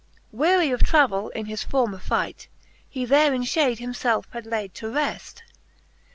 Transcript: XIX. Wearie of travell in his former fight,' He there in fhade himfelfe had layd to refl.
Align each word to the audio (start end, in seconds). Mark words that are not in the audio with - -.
XIX. 0.01 0.25
Wearie 0.31 0.71
of 0.71 0.81
travell 0.81 1.29
in 1.29 1.45
his 1.45 1.63
former 1.63 1.99
fight,' 1.99 2.47
He 2.89 3.05
there 3.05 3.35
in 3.35 3.43
fhade 3.43 3.77
himfelfe 3.77 4.25
had 4.31 4.47
layd 4.47 4.73
to 4.73 4.87
refl. 4.87 5.43